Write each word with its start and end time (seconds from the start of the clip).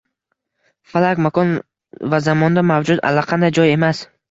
Falak 0.93 1.21
makon 1.25 1.51
va 2.15 2.21
zamonda 2.29 2.65
mavjud 2.73 3.07
allaqanday 3.13 3.57
joy 3.61 3.79
emas 3.79 4.05